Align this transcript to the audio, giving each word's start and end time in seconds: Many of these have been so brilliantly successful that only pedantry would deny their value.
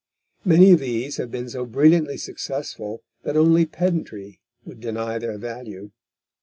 Many 0.43 0.71
of 0.71 0.79
these 0.79 1.17
have 1.17 1.29
been 1.29 1.47
so 1.47 1.63
brilliantly 1.63 2.17
successful 2.17 3.03
that 3.21 3.37
only 3.37 3.67
pedantry 3.67 4.41
would 4.65 4.79
deny 4.79 5.19
their 5.19 5.37
value. 5.37 5.91